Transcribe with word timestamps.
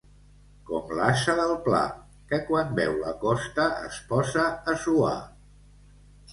Com 0.69 0.87
l'ase 0.99 1.35
del 1.39 1.53
pla, 1.67 1.81
que 2.33 2.41
quan 2.49 2.73
veu 2.81 2.97
la 3.05 3.13
costa 3.27 3.69
es 3.91 4.03
posa 4.15 4.51
a 4.75 4.79
suar. 4.89 5.17